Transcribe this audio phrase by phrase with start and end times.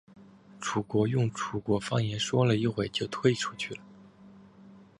[0.59, 3.81] 楚军用楚国方言说了一会就退出去了。